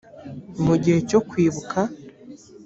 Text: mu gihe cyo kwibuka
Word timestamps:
mu 0.65 0.73
gihe 0.83 0.99
cyo 1.09 1.19
kwibuka 1.29 1.79